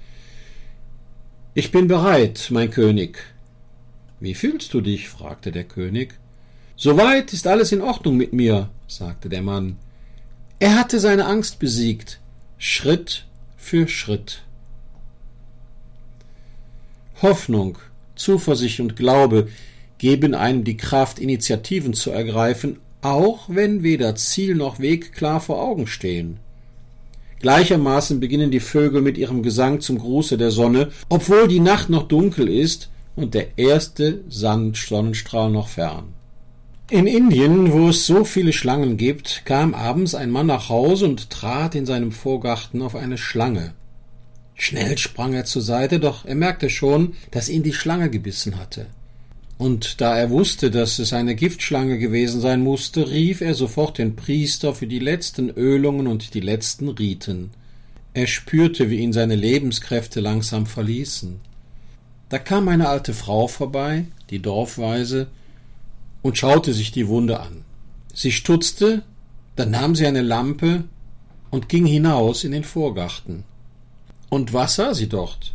Ich 1.58 1.72
bin 1.72 1.88
bereit, 1.88 2.50
mein 2.50 2.70
König. 2.70 3.18
Wie 4.20 4.34
fühlst 4.34 4.74
du 4.74 4.82
dich? 4.82 5.08
fragte 5.08 5.54
der 5.54 5.64
König. 5.64 6.16
Soweit 6.76 7.32
ist 7.32 7.48
alles 7.48 7.72
in 7.72 7.80
Ordnung 7.80 8.18
mit 8.18 8.34
mir, 8.34 8.70
sagte 8.90 9.30
der 9.30 9.42
Mann. 9.42 9.78
Er 10.60 10.76
hatte 10.78 11.00
seine 11.00 11.26
Angst 11.28 11.60
besiegt, 11.60 12.20
Schritt 12.58 13.26
für 13.56 13.88
Schritt. 13.88 14.42
Hoffnung, 17.22 17.78
Zuversicht 18.18 18.82
und 18.82 18.98
Glaube 18.98 19.48
geben 19.98 20.36
einem 20.36 20.66
die 20.66 20.76
Kraft, 20.76 21.20
Initiativen 21.20 21.94
zu 21.94 22.12
ergreifen, 22.12 22.82
auch 23.02 23.48
wenn 23.48 23.82
weder 23.82 24.18
Ziel 24.18 24.56
noch 24.56 24.80
Weg 24.80 25.14
klar 25.14 25.40
vor 25.40 25.62
Augen 25.62 25.88
stehen. 25.88 26.38
Gleichermaßen 27.40 28.20
beginnen 28.20 28.52
die 28.52 28.60
Vögel 28.60 29.02
mit 29.02 29.18
ihrem 29.18 29.44
Gesang 29.44 29.82
zum 29.82 30.00
Gruße 30.00 30.38
der 30.38 30.52
Sonne, 30.52 30.90
obwohl 31.10 31.48
die 31.48 31.60
Nacht 31.60 31.90
noch 31.90 32.08
dunkel 32.08 32.50
ist 32.50 32.90
und 33.16 33.34
der 33.34 33.58
erste 33.58 34.22
Sonnenstrahl 34.30 35.50
noch 35.50 35.68
fern. 35.68 36.14
In 36.90 37.08
Indien, 37.08 37.72
wo 37.72 37.90
es 37.90 38.06
so 38.06 38.26
viele 38.26 38.54
Schlangen 38.54 38.98
gibt, 38.98 39.44
kam 39.46 39.74
abends 39.74 40.14
ein 40.14 40.30
Mann 40.30 40.46
nach 40.46 40.70
Hause 40.70 41.06
und 41.06 41.32
trat 41.32 41.74
in 41.74 41.86
seinem 41.86 42.12
Vorgarten 42.12 42.82
auf 42.84 42.96
eine 42.96 43.18
Schlange. 43.18 43.74
Schnell 44.54 44.98
sprang 44.98 45.34
er 45.34 45.46
zur 45.46 45.62
Seite, 45.62 46.00
doch 46.00 46.26
er 46.26 46.36
merkte 46.36 46.70
schon, 46.70 47.14
dass 47.32 47.50
ihn 47.50 47.64
die 47.64 47.74
Schlange 47.74 48.10
gebissen 48.10 48.60
hatte. 48.60 48.86
Und 49.58 50.02
da 50.02 50.18
er 50.18 50.30
wusste, 50.30 50.70
dass 50.70 51.00
es 51.00 51.14
eine 51.14 51.36
Giftschlange 51.36 51.98
gewesen 51.98 52.42
sein 52.42 52.62
musste, 52.62 53.10
rief 53.10 53.40
er 53.40 53.54
sofort 53.54 53.98
den 53.98 54.16
Priester 54.16 54.76
für 54.76 54.88
die 54.88 55.00
letzten 55.00 55.50
Ölungen 55.50 56.08
und 56.08 56.34
die 56.34 56.42
letzten 56.42 56.90
Riten. 56.90 57.52
Er 58.14 58.28
spürte, 58.28 58.90
wie 58.90 59.00
ihn 59.00 59.14
seine 59.14 59.36
Lebenskräfte 59.36 60.20
langsam 60.20 60.66
verließen. 60.66 61.40
Da 62.30 62.40
kam 62.40 62.68
eine 62.68 62.90
alte 62.90 63.14
Frau 63.14 63.48
vorbei, 63.48 64.06
die 64.30 64.42
Dorfweise, 64.42 65.28
und 66.22 66.38
schaute 66.38 66.74
sich 66.74 66.92
die 66.92 67.08
Wunde 67.08 67.40
an. 67.40 67.64
Sie 68.14 68.32
stutzte, 68.32 69.04
dann 69.56 69.72
nahm 69.72 69.96
sie 69.96 70.08
eine 70.08 70.22
Lampe 70.22 70.86
und 71.50 71.70
ging 71.70 71.86
hinaus 71.86 72.44
in 72.44 72.52
den 72.52 72.64
Vorgarten. 72.64 73.44
Und 74.30 74.54
was 74.54 74.76
sah 74.76 74.94
sie 74.94 75.08
dort? 75.08 75.54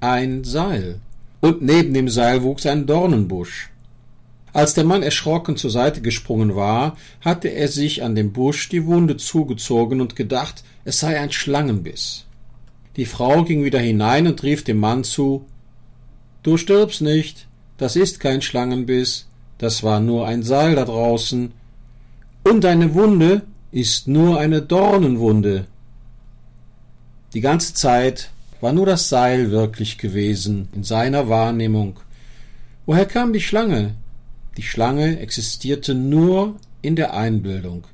Ein 0.00 0.44
Seil. 0.44 1.00
Und 1.40 1.62
neben 1.62 1.94
dem 1.94 2.08
Seil 2.08 2.42
wuchs 2.42 2.66
ein 2.66 2.86
Dornenbusch. 2.86 3.70
Als 4.52 4.72
der 4.72 4.84
Mann 4.84 5.02
erschrocken 5.02 5.56
zur 5.56 5.70
Seite 5.70 6.00
gesprungen 6.00 6.56
war, 6.56 6.96
hatte 7.20 7.48
er 7.48 7.68
sich 7.68 8.02
an 8.02 8.14
dem 8.14 8.32
Busch 8.32 8.70
die 8.70 8.86
Wunde 8.86 9.18
zugezogen 9.18 10.00
und 10.00 10.16
gedacht, 10.16 10.64
es 10.84 11.00
sei 11.00 11.20
ein 11.20 11.30
Schlangenbiss. 11.30 12.24
Die 12.96 13.04
Frau 13.04 13.44
ging 13.44 13.64
wieder 13.64 13.80
hinein 13.80 14.26
und 14.26 14.42
rief 14.42 14.64
dem 14.64 14.78
Mann 14.78 15.04
zu 15.04 15.44
Du 16.42 16.56
stirbst 16.56 17.02
nicht, 17.02 17.48
das 17.76 17.96
ist 17.96 18.20
kein 18.20 18.40
Schlangenbiss, 18.40 19.26
das 19.58 19.82
war 19.82 20.00
nur 20.00 20.26
ein 20.26 20.42
Seil 20.42 20.76
da 20.76 20.84
draußen, 20.84 21.52
und 22.44 22.64
deine 22.64 22.94
Wunde 22.94 23.42
ist 23.72 24.06
nur 24.06 24.38
eine 24.38 24.62
Dornenwunde. 24.62 25.66
Die 27.34 27.40
ganze 27.40 27.74
Zeit 27.74 28.30
war 28.60 28.72
nur 28.72 28.86
das 28.86 29.08
Seil 29.08 29.50
wirklich 29.50 29.98
gewesen 29.98 30.68
in 30.74 30.84
seiner 30.84 31.28
Wahrnehmung. 31.28 32.00
Woher 32.86 33.06
kam 33.06 33.32
die 33.32 33.40
Schlange? 33.40 33.94
Die 34.56 34.62
Schlange 34.62 35.18
existierte 35.20 35.94
nur 35.94 36.56
in 36.82 36.96
der 36.96 37.14
Einbildung, 37.14 37.84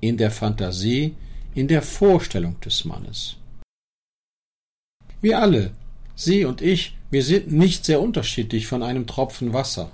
in 0.00 0.16
der 0.16 0.30
Fantasie, 0.30 1.14
in 1.54 1.68
der 1.68 1.82
Vorstellung 1.82 2.60
des 2.60 2.84
Mannes. 2.84 3.36
Wir 5.20 5.38
alle, 5.38 5.72
Sie 6.14 6.44
und 6.44 6.60
ich, 6.60 6.96
wir 7.10 7.22
sind 7.22 7.50
nicht 7.50 7.84
sehr 7.84 8.00
unterschiedlich 8.00 8.66
von 8.66 8.82
einem 8.82 9.06
Tropfen 9.06 9.52
Wasser. 9.52 9.90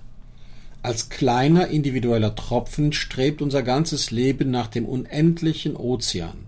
Als 0.82 1.08
kleiner 1.08 1.68
individueller 1.68 2.34
Tropfen 2.34 2.92
strebt 2.92 3.42
unser 3.42 3.62
ganzes 3.62 4.10
Leben 4.10 4.50
nach 4.50 4.68
dem 4.68 4.86
unendlichen 4.86 5.76
Ozean. 5.76 6.46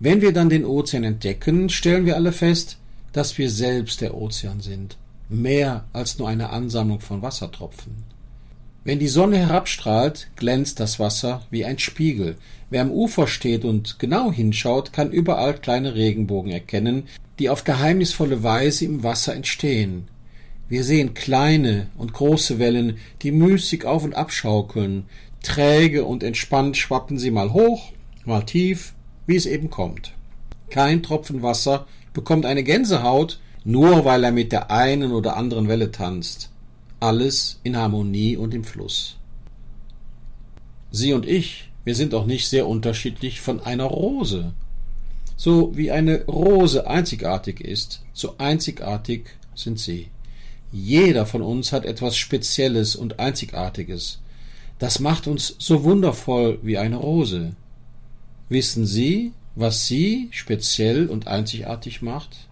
Wenn 0.00 0.20
wir 0.20 0.32
dann 0.32 0.48
den 0.48 0.64
Ozean 0.64 1.04
entdecken, 1.04 1.68
stellen 1.70 2.04
wir 2.06 2.16
alle 2.16 2.32
fest, 2.32 2.78
dass 3.18 3.36
wir 3.36 3.50
selbst 3.50 4.00
der 4.00 4.14
Ozean 4.14 4.60
sind, 4.60 4.96
mehr 5.28 5.86
als 5.92 6.20
nur 6.20 6.28
eine 6.28 6.50
Ansammlung 6.50 7.00
von 7.00 7.20
Wassertropfen. 7.20 8.04
Wenn 8.84 9.00
die 9.00 9.08
Sonne 9.08 9.38
herabstrahlt, 9.38 10.30
glänzt 10.36 10.78
das 10.78 11.00
Wasser 11.00 11.42
wie 11.50 11.64
ein 11.64 11.80
Spiegel. 11.80 12.36
Wer 12.70 12.82
am 12.82 12.92
Ufer 12.92 13.26
steht 13.26 13.64
und 13.64 13.98
genau 13.98 14.30
hinschaut, 14.30 14.92
kann 14.92 15.10
überall 15.10 15.54
kleine 15.54 15.96
Regenbogen 15.96 16.52
erkennen, 16.52 17.08
die 17.40 17.50
auf 17.50 17.64
geheimnisvolle 17.64 18.44
Weise 18.44 18.84
im 18.84 19.02
Wasser 19.02 19.34
entstehen. 19.34 20.06
Wir 20.68 20.84
sehen 20.84 21.14
kleine 21.14 21.88
und 21.98 22.12
große 22.12 22.60
Wellen, 22.60 22.98
die 23.22 23.32
müßig 23.32 23.84
auf 23.84 24.04
und 24.04 24.14
abschaukeln. 24.14 25.06
Träge 25.42 26.04
und 26.04 26.22
entspannt 26.22 26.76
schwappen 26.76 27.18
sie 27.18 27.32
mal 27.32 27.52
hoch, 27.52 27.90
mal 28.24 28.42
tief, 28.44 28.94
wie 29.26 29.34
es 29.34 29.46
eben 29.46 29.70
kommt. 29.70 30.12
Kein 30.70 31.02
Tropfen 31.02 31.42
Wasser 31.42 31.86
bekommt 32.12 32.46
eine 32.46 32.62
Gänsehaut, 32.62 33.38
nur 33.64 34.04
weil 34.04 34.24
er 34.24 34.32
mit 34.32 34.52
der 34.52 34.70
einen 34.70 35.12
oder 35.12 35.36
anderen 35.36 35.68
Welle 35.68 35.90
tanzt. 35.90 36.50
Alles 37.00 37.60
in 37.62 37.76
Harmonie 37.76 38.36
und 38.36 38.54
im 38.54 38.64
Fluss. 38.64 39.16
Sie 40.90 41.12
und 41.12 41.26
ich, 41.26 41.70
wir 41.84 41.94
sind 41.94 42.14
auch 42.14 42.26
nicht 42.26 42.48
sehr 42.48 42.66
unterschiedlich 42.66 43.40
von 43.40 43.60
einer 43.60 43.84
Rose. 43.84 44.52
So 45.36 45.76
wie 45.76 45.90
eine 45.90 46.24
Rose 46.24 46.86
einzigartig 46.86 47.60
ist, 47.60 48.02
so 48.12 48.34
einzigartig 48.38 49.26
sind 49.54 49.78
sie. 49.78 50.08
Jeder 50.72 51.26
von 51.26 51.42
uns 51.42 51.72
hat 51.72 51.84
etwas 51.84 52.16
Spezielles 52.16 52.96
und 52.96 53.18
Einzigartiges. 53.18 54.20
Das 54.78 54.98
macht 55.00 55.26
uns 55.26 55.54
so 55.58 55.84
wundervoll 55.84 56.58
wie 56.62 56.78
eine 56.78 56.96
Rose. 56.96 57.54
Wissen 58.48 58.86
Sie, 58.86 59.32
was 59.58 59.86
Sie 59.86 60.28
speziell 60.30 61.08
und 61.08 61.26
einzigartig 61.26 62.00
macht? 62.00 62.48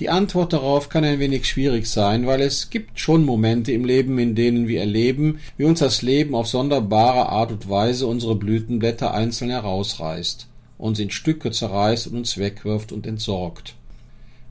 Die 0.00 0.10
Antwort 0.10 0.52
darauf 0.52 0.88
kann 0.88 1.04
ein 1.04 1.18
wenig 1.18 1.46
schwierig 1.46 1.88
sein, 1.88 2.26
weil 2.26 2.40
es 2.40 2.70
gibt 2.70 3.00
schon 3.00 3.24
Momente 3.24 3.72
im 3.72 3.84
Leben, 3.84 4.18
in 4.18 4.34
denen 4.34 4.68
wir 4.68 4.80
erleben, 4.80 5.40
wie 5.56 5.64
uns 5.64 5.80
das 5.80 6.02
Leben 6.02 6.34
auf 6.34 6.46
sonderbare 6.46 7.28
Art 7.28 7.50
und 7.50 7.68
Weise 7.68 8.06
unsere 8.06 8.36
Blütenblätter 8.36 9.12
einzeln 9.12 9.50
herausreißt, 9.50 10.48
uns 10.78 10.98
in 10.98 11.10
Stücke 11.10 11.50
zerreißt 11.50 12.08
und 12.08 12.16
uns 12.16 12.38
wegwirft 12.38 12.92
und 12.92 13.06
entsorgt. 13.06 13.74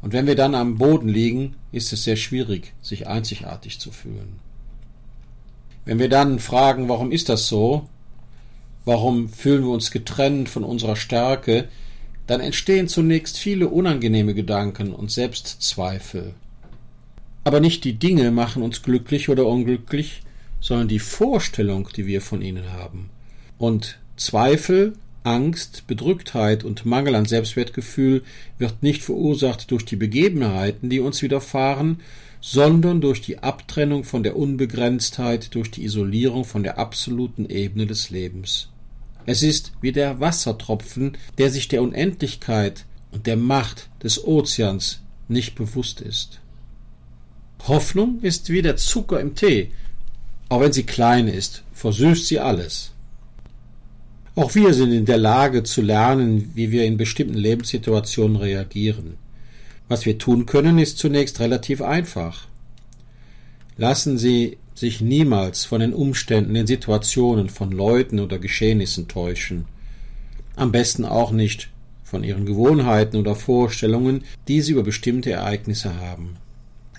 Und 0.02 0.14
wenn 0.14 0.28
wir 0.28 0.36
dann 0.36 0.56
am 0.56 0.78
Boden 0.78 1.10
liegen, 1.10 1.56
ist 1.72 1.92
es 1.94 2.04
sehr 2.04 2.18
schwierig, 2.18 2.74
sich 2.82 3.08
einzigartig 3.08 3.80
zu 3.80 3.92
fühlen. 3.92 4.40
Wenn 5.86 6.00
wir 6.00 6.10
dann 6.10 6.40
fragen, 6.40 6.90
warum 6.90 7.12
ist 7.12 7.30
das 7.30 7.48
so? 7.48 7.88
Warum 8.88 9.28
fühlen 9.28 9.64
wir 9.64 9.72
uns 9.72 9.92
getrennt 9.92 10.48
von 10.48 10.64
unserer 10.64 10.96
Stärke? 10.96 11.68
Dann 12.26 12.40
entstehen 12.40 12.88
zunächst 12.88 13.38
viele 13.38 13.68
unangenehme 13.68 14.34
Gedanken 14.34 14.94
und 14.94 15.12
Selbstzweifel. 15.12 16.36
Aber 17.44 17.60
nicht 17.60 17.84
die 17.84 18.00
Dinge 18.00 18.32
machen 18.32 18.64
uns 18.64 18.84
glücklich 18.84 19.28
oder 19.28 19.46
unglücklich, 19.46 20.22
sondern 20.62 20.88
die 20.88 21.00
Vorstellung, 21.00 21.90
die 21.98 22.08
wir 22.08 22.22
von 22.22 22.42
ihnen 22.42 22.72
haben. 22.72 23.10
Und 23.58 24.00
Zweifel 24.16 24.94
Angst, 25.24 25.84
Bedrücktheit 25.88 26.64
und 26.64 26.86
Mangel 26.86 27.16
an 27.16 27.26
Selbstwertgefühl 27.26 28.24
wird 28.58 28.84
nicht 28.84 29.04
verursacht 29.04 29.70
durch 29.70 29.84
die 29.84 29.98
Begebenheiten, 29.98 30.90
die 30.90 31.02
uns 31.02 31.22
widerfahren, 31.22 32.00
sondern 32.40 33.02
durch 33.02 33.20
die 33.20 33.40
Abtrennung 33.40 34.06
von 34.06 34.24
der 34.24 34.38
Unbegrenztheit, 34.38 35.54
durch 35.56 35.72
die 35.72 35.84
Isolierung 35.84 36.46
von 36.46 36.64
der 36.64 36.78
absoluten 36.80 37.50
Ebene 37.50 37.86
des 37.86 38.12
Lebens. 38.12 38.70
Es 39.28 39.44
ist 39.44 39.74
wie 39.82 39.92
der 39.92 40.22
Wassertropfen, 40.22 41.18
der 41.38 41.52
sich 41.52 41.68
der 41.68 41.84
Unendlichkeit 41.84 42.86
und 43.12 43.28
der 43.28 43.36
Macht 43.36 43.90
des 44.02 44.26
Ozeans 44.26 45.02
nicht 45.28 45.54
bewusst 45.54 46.00
ist. 46.00 46.40
Hoffnung 47.68 48.22
ist 48.22 48.50
wie 48.50 48.62
der 48.62 48.78
Zucker 48.78 49.20
im 49.20 49.36
Tee. 49.36 49.72
Auch 50.48 50.62
wenn 50.62 50.72
sie 50.72 50.84
klein 50.84 51.28
ist, 51.28 51.64
versüßt 51.74 52.26
sie 52.26 52.40
alles. 52.40 52.92
Auch 54.36 54.56
wir 54.56 54.74
sind 54.74 54.94
in 54.94 55.06
der 55.06 55.18
Lage 55.18 55.64
zu 55.64 55.82
lernen, 55.82 56.52
wie 56.56 56.72
wir 56.72 56.86
in 56.86 56.96
bestimmten 56.96 57.38
Lebenssituationen 57.38 58.38
reagieren. 58.38 59.16
Was 59.90 60.06
wir 60.06 60.18
tun 60.18 60.46
können, 60.46 60.80
ist 60.80 61.00
zunächst 61.00 61.42
relativ 61.42 61.82
einfach. 61.82 62.48
Lassen 63.76 64.18
Sie 64.18 64.58
sich 64.78 65.02
niemals 65.02 65.66
von 65.66 65.82
den 65.82 65.94
Umständen, 65.94 66.54
den 66.54 66.68
Situationen, 66.68 67.50
von 67.50 67.72
Leuten 67.72 68.20
oder 68.20 68.38
Geschehnissen 68.38 69.08
täuschen. 69.08 69.66
Am 70.56 70.72
besten 70.72 71.04
auch 71.04 71.32
nicht 71.32 71.70
von 72.04 72.24
Ihren 72.24 72.46
Gewohnheiten 72.46 73.18
oder 73.18 73.34
Vorstellungen, 73.34 74.24
die 74.48 74.62
Sie 74.62 74.74
über 74.74 74.84
bestimmte 74.84 75.32
Ereignisse 75.32 76.00
haben. 76.00 76.36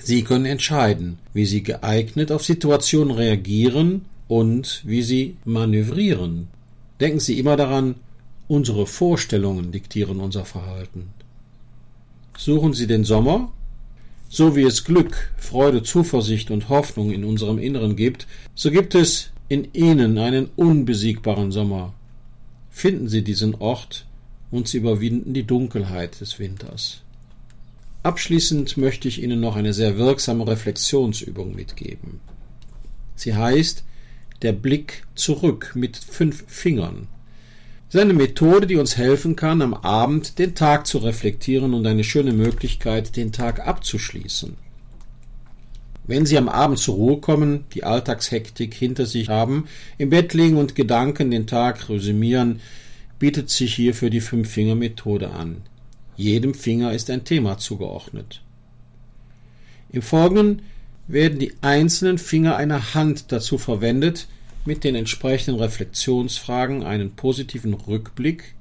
Sie 0.00 0.22
können 0.24 0.44
entscheiden, 0.44 1.18
wie 1.32 1.46
Sie 1.46 1.62
geeignet 1.62 2.32
auf 2.32 2.44
Situationen 2.44 3.14
reagieren 3.14 4.06
und 4.26 4.82
wie 4.84 5.02
Sie 5.02 5.36
manövrieren. 5.44 6.48
Denken 6.98 7.20
Sie 7.20 7.38
immer 7.38 7.56
daran, 7.56 7.94
unsere 8.48 8.86
Vorstellungen 8.86 9.70
diktieren 9.70 10.18
unser 10.18 10.44
Verhalten. 10.44 11.10
Suchen 12.36 12.72
Sie 12.72 12.88
den 12.88 13.04
Sommer? 13.04 13.52
So 14.28 14.54
wie 14.54 14.62
es 14.62 14.84
Glück, 14.84 15.32
Freude, 15.38 15.82
Zuversicht 15.82 16.50
und 16.50 16.68
Hoffnung 16.68 17.10
in 17.10 17.24
unserem 17.24 17.58
Inneren 17.58 17.96
gibt, 17.96 18.26
so 18.54 18.70
gibt 18.70 18.94
es 18.94 19.30
in 19.48 19.72
Ihnen 19.72 20.18
einen 20.18 20.50
unbesiegbaren 20.56 21.50
Sommer. 21.50 21.94
Finden 22.68 23.08
Sie 23.08 23.22
diesen 23.22 23.54
Ort 23.54 24.06
und 24.50 24.68
Sie 24.68 24.78
überwinden 24.78 25.32
die 25.32 25.44
Dunkelheit 25.44 26.20
des 26.20 26.38
Winters. 26.38 27.00
Abschließend 28.02 28.76
möchte 28.76 29.08
ich 29.08 29.22
Ihnen 29.22 29.40
noch 29.40 29.56
eine 29.56 29.72
sehr 29.72 29.96
wirksame 29.96 30.46
Reflexionsübung 30.46 31.54
mitgeben. 31.54 32.20
Sie 33.16 33.34
heißt 33.34 33.82
der 34.42 34.52
Blick 34.52 35.04
zurück 35.14 35.72
mit 35.74 35.96
fünf 35.96 36.44
Fingern. 36.46 37.08
Das 37.90 38.02
ist 38.02 38.04
eine 38.04 38.12
Methode, 38.12 38.66
die 38.66 38.76
uns 38.76 38.98
helfen 38.98 39.34
kann, 39.34 39.62
am 39.62 39.72
Abend 39.72 40.38
den 40.38 40.54
Tag 40.54 40.86
zu 40.86 40.98
reflektieren 40.98 41.72
und 41.72 41.86
eine 41.86 42.04
schöne 42.04 42.32
Möglichkeit, 42.32 43.16
den 43.16 43.32
Tag 43.32 43.66
abzuschließen. 43.66 44.58
Wenn 46.06 46.26
Sie 46.26 46.36
am 46.36 46.50
Abend 46.50 46.78
zur 46.78 46.96
Ruhe 46.96 47.18
kommen, 47.18 47.64
die 47.72 47.84
Alltagshektik 47.84 48.74
hinter 48.74 49.06
sich 49.06 49.30
haben, 49.30 49.68
im 49.96 50.10
Bett 50.10 50.34
liegen 50.34 50.58
und 50.58 50.74
Gedanken 50.74 51.30
den 51.30 51.46
Tag 51.46 51.88
resümieren, 51.88 52.60
bietet 53.18 53.48
sich 53.48 53.74
hierfür 53.74 54.10
die 54.10 54.20
Fünf-Finger-Methode 54.20 55.30
an. 55.30 55.62
Jedem 56.14 56.52
Finger 56.52 56.92
ist 56.92 57.08
ein 57.10 57.24
Thema 57.24 57.56
zugeordnet. 57.56 58.42
Im 59.92 60.02
Folgenden 60.02 60.62
werden 61.06 61.38
die 61.38 61.54
einzelnen 61.62 62.18
Finger 62.18 62.56
einer 62.56 62.92
Hand 62.94 63.32
dazu 63.32 63.56
verwendet, 63.56 64.28
mit 64.68 64.84
den 64.84 64.94
entsprechenden 64.94 65.58
Reflexionsfragen 65.60 66.84
einen 66.84 67.12
positiven 67.12 67.72
Rückblick, 67.72 68.54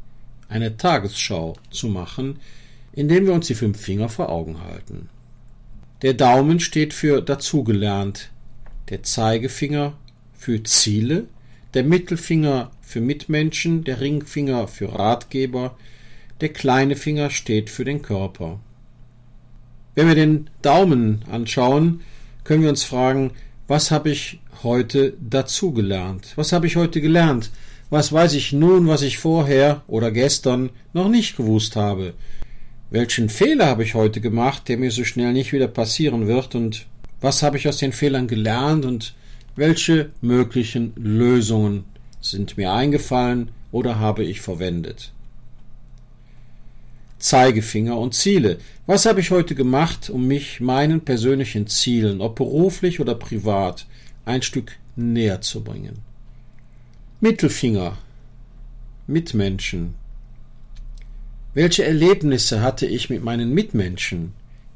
eine 0.47 0.77
Tagesschau 0.77 1.57
zu 1.69 1.89
machen, 1.89 2.39
indem 2.93 3.25
wir 3.25 3.33
uns 3.33 3.47
die 3.47 3.55
fünf 3.55 3.79
Finger 3.79 4.07
vor 4.07 4.29
Augen 4.29 4.63
halten. 4.63 5.09
Der 6.01 6.13
Daumen 6.13 6.61
steht 6.61 6.93
für 6.93 7.21
dazugelernt, 7.21 8.29
der 8.89 9.03
Zeigefinger 9.03 9.97
für 10.33 10.63
Ziele, 10.63 11.25
der 11.73 11.83
Mittelfinger 11.83 12.71
für 12.81 13.01
Mitmenschen, 13.01 13.83
der 13.83 13.99
Ringfinger 13.99 14.69
für 14.69 14.97
Ratgeber, 14.97 15.77
der 16.39 16.49
kleine 16.49 16.95
Finger 16.95 17.31
steht 17.31 17.69
für 17.69 17.83
den 17.83 18.01
Körper. 18.01 18.61
Wenn 19.93 20.07
wir 20.07 20.15
den 20.15 20.49
Daumen 20.61 21.25
anschauen, 21.29 21.99
können 22.45 22.61
wir 22.61 22.69
uns 22.69 22.85
fragen, 22.85 23.31
was 23.67 23.91
habe 23.91 24.09
ich 24.09 24.39
heute 24.63 25.13
dazugelernt? 25.19 26.33
Was 26.35 26.53
habe 26.53 26.67
ich 26.67 26.75
heute 26.75 27.01
gelernt? 27.01 27.51
Was 27.89 28.11
weiß 28.11 28.33
ich 28.33 28.53
nun, 28.53 28.87
was 28.87 29.01
ich 29.01 29.17
vorher 29.17 29.83
oder 29.87 30.11
gestern 30.11 30.69
noch 30.93 31.09
nicht 31.09 31.37
gewusst 31.37 31.75
habe? 31.75 32.13
Welchen 32.89 33.29
Fehler 33.29 33.67
habe 33.67 33.83
ich 33.83 33.93
heute 33.93 34.21
gemacht, 34.21 34.69
der 34.69 34.77
mir 34.77 34.91
so 34.91 35.03
schnell 35.03 35.33
nicht 35.33 35.51
wieder 35.51 35.67
passieren 35.67 36.27
wird? 36.27 36.55
Und 36.55 36.85
was 37.19 37.43
habe 37.43 37.57
ich 37.57 37.67
aus 37.67 37.77
den 37.77 37.91
Fehlern 37.91 38.27
gelernt 38.27 38.85
und 38.85 39.13
welche 39.55 40.11
möglichen 40.21 40.93
Lösungen 40.95 41.83
sind 42.21 42.57
mir 42.57 42.71
eingefallen 42.71 43.51
oder 43.71 43.99
habe 43.99 44.23
ich 44.23 44.41
verwendet? 44.41 45.11
Zeigefinger 47.19 47.97
und 47.97 48.13
Ziele. 48.13 48.59
Was 48.85 49.05
habe 49.05 49.19
ich 49.19 49.31
heute 49.31 49.55
gemacht, 49.55 50.09
um 50.09 50.27
mich 50.27 50.59
meinen 50.59 51.01
persönlichen 51.01 51.67
Zielen, 51.67 52.21
ob 52.21 52.35
beruflich 52.35 52.99
oder 52.99 53.15
privat, 53.15 53.87
ein 54.25 54.41
Stück 54.41 54.77
näher 54.95 55.41
zu 55.41 55.63
bringen? 55.63 55.99
Mittelfinger. 57.19 57.97
Mitmenschen. 59.07 59.95
Welche 61.53 61.85
Erlebnisse 61.85 62.61
hatte 62.61 62.85
ich 62.85 63.09
mit 63.09 63.23
meinen 63.23 63.53
Mitmenschen? 63.53 64.33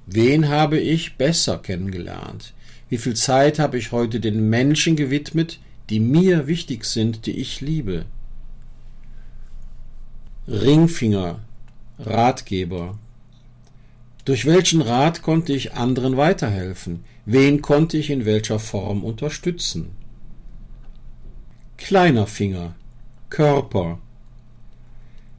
Wen 0.08 0.50
habe 0.50 0.80
ich 0.80 1.18
besser 1.18 1.60
kennengelernt? 1.60 2.54
Wie 2.90 2.98
viel 2.98 3.16
Zeit 3.16 3.60
habe 3.60 3.78
ich 3.78 3.92
heute 3.92 4.20
den 4.20 4.50
Menschen 4.50 4.96
gewidmet, 4.96 5.60
die 5.90 6.00
mir 6.00 6.48
wichtig 6.48 6.86
sind, 6.86 7.26
die 7.26 7.40
ich 7.40 7.62
liebe? 7.62 8.06
Ringfinger, 10.48 11.40
Ratgeber. 12.06 12.98
Durch 14.26 14.46
welchen 14.46 14.82
Rat 14.82 15.22
konnte 15.22 15.54
ich 15.54 15.74
anderen 15.74 16.18
weiterhelfen? 16.18 17.04
Wen 17.26 17.62
konnte 17.62 17.98
ich 17.98 18.10
in 18.10 18.26
welcher 18.26 18.60
Form 18.60 19.04
unterstützen? 19.04 19.90
Kleiner 21.78 22.28
Finger, 22.28 22.76
Körper. 23.30 24.00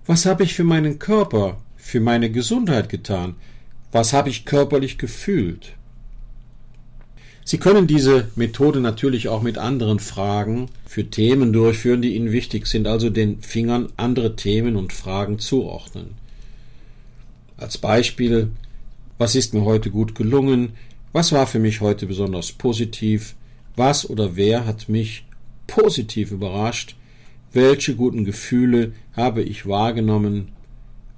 Was 0.06 0.26
habe 0.26 0.42
ich 0.42 0.54
für 0.54 0.64
meinen 0.64 0.98
Körper, 0.98 1.58
für 1.76 2.00
meine 2.00 2.30
Gesundheit 2.30 2.88
getan? 2.88 3.36
Was 3.92 4.12
habe 4.12 4.30
ich 4.30 4.44
körperlich 4.44 4.98
gefühlt? 4.98 5.74
Sie 7.44 7.58
können 7.58 7.86
diese 7.86 8.28
Methode 8.36 8.80
natürlich 8.80 9.28
auch 9.28 9.42
mit 9.42 9.58
anderen 9.58 9.98
Fragen 9.98 10.68
für 10.86 11.10
Themen 11.10 11.52
durchführen, 11.52 12.02
die 12.02 12.14
Ihnen 12.14 12.32
wichtig 12.32 12.66
sind, 12.66 12.86
also 12.86 13.10
den 13.10 13.42
Fingern 13.42 13.88
andere 13.96 14.36
Themen 14.36 14.76
und 14.76 14.92
Fragen 14.92 15.38
zuordnen. 15.38 16.21
Als 17.62 17.78
Beispiel, 17.78 18.50
was 19.18 19.36
ist 19.36 19.54
mir 19.54 19.64
heute 19.64 19.90
gut 19.90 20.16
gelungen? 20.16 20.72
Was 21.12 21.30
war 21.30 21.46
für 21.46 21.60
mich 21.60 21.80
heute 21.80 22.06
besonders 22.06 22.50
positiv? 22.50 23.36
Was 23.76 24.10
oder 24.10 24.34
wer 24.34 24.66
hat 24.66 24.88
mich 24.88 25.24
positiv 25.68 26.32
überrascht? 26.32 26.96
Welche 27.52 27.94
guten 27.94 28.24
Gefühle 28.24 28.94
habe 29.14 29.42
ich 29.42 29.68
wahrgenommen? 29.68 30.48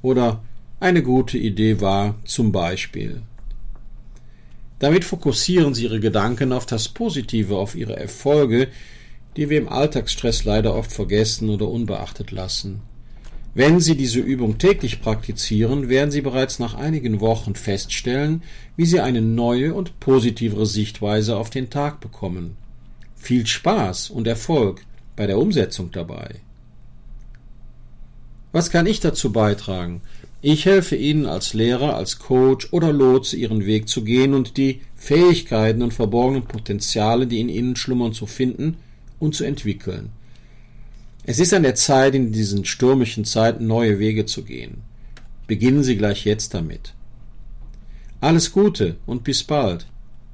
Oder 0.02 0.42
eine 0.80 1.02
gute 1.02 1.38
Idee 1.38 1.80
war 1.80 2.16
zum 2.26 2.52
Beispiel. 2.52 3.22
Damit 4.80 5.06
fokussieren 5.06 5.72
Sie 5.72 5.84
Ihre 5.84 6.00
Gedanken 6.00 6.52
auf 6.52 6.66
das 6.66 6.90
Positive, 6.90 7.56
auf 7.56 7.74
Ihre 7.74 7.96
Erfolge, 7.96 8.68
die 9.38 9.48
wir 9.48 9.56
im 9.56 9.70
Alltagsstress 9.70 10.44
leider 10.44 10.74
oft 10.74 10.92
vergessen 10.92 11.48
oder 11.48 11.68
unbeachtet 11.68 12.32
lassen. 12.32 12.82
Wenn 13.56 13.78
Sie 13.78 13.96
diese 13.96 14.18
Übung 14.18 14.58
täglich 14.58 15.00
praktizieren, 15.00 15.88
werden 15.88 16.10
Sie 16.10 16.22
bereits 16.22 16.58
nach 16.58 16.74
einigen 16.74 17.20
Wochen 17.20 17.54
feststellen, 17.54 18.42
wie 18.76 18.84
Sie 18.84 18.98
eine 18.98 19.20
neue 19.22 19.74
und 19.74 20.00
positivere 20.00 20.66
Sichtweise 20.66 21.36
auf 21.36 21.50
den 21.50 21.70
Tag 21.70 22.00
bekommen. 22.00 22.56
Viel 23.14 23.46
Spaß 23.46 24.10
und 24.10 24.26
Erfolg 24.26 24.84
bei 25.14 25.28
der 25.28 25.38
Umsetzung 25.38 25.92
dabei. 25.92 26.40
Was 28.50 28.70
kann 28.70 28.86
ich 28.86 28.98
dazu 28.98 29.32
beitragen? 29.32 30.00
Ich 30.42 30.66
helfe 30.66 30.96
Ihnen 30.96 31.26
als 31.26 31.54
Lehrer, 31.54 31.96
als 31.96 32.18
Coach 32.18 32.72
oder 32.72 32.92
Lotse 32.92 33.36
Ihren 33.36 33.64
Weg 33.66 33.88
zu 33.88 34.02
gehen 34.02 34.34
und 34.34 34.56
die 34.56 34.80
Fähigkeiten 34.96 35.80
und 35.82 35.94
verborgenen 35.94 36.42
Potenziale, 36.42 37.28
die 37.28 37.40
in 37.40 37.48
Ihnen 37.48 37.76
schlummern, 37.76 38.12
zu 38.12 38.26
finden 38.26 38.76
und 39.20 39.36
zu 39.36 39.44
entwickeln. 39.44 40.10
Es 41.26 41.38
ist 41.38 41.54
an 41.54 41.62
der 41.62 41.74
Zeit, 41.74 42.14
in 42.14 42.32
diesen 42.32 42.66
stürmischen 42.66 43.24
Zeiten 43.24 43.66
neue 43.66 43.98
Wege 43.98 44.26
zu 44.26 44.44
gehen. 44.44 44.82
Beginnen 45.46 45.82
Sie 45.82 45.96
gleich 45.96 46.26
jetzt 46.26 46.52
damit. 46.52 46.92
Alles 48.20 48.52
Gute 48.52 48.96
und 49.06 49.24
bis 49.24 49.42
bald. 49.42 49.86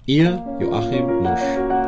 Ihr 0.06 0.44
Joachim 0.60 1.22
Nusch. 1.22 1.79